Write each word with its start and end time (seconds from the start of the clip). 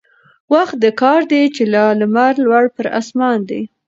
وخت 0.53 0.75
د 0.83 0.85
كار 1.01 1.21
دى 1.31 1.43
چي 1.55 1.63
لا 1.73 1.85
لمر 1.99 2.33
لوړ 2.45 2.65
پر 2.75 2.85
آسمان 2.99 3.39
دى 3.49 3.61